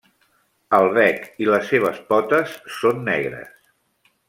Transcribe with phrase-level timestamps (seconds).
[0.77, 3.57] El bec i les seves potes són negres.